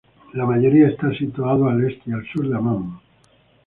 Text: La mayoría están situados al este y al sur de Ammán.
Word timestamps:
La 0.33 0.47
mayoría 0.47 0.87
están 0.87 1.13
situados 1.15 1.69
al 1.71 1.83
este 1.87 2.09
y 2.09 2.13
al 2.13 2.25
sur 2.25 2.49
de 2.49 2.55
Ammán. 2.57 2.99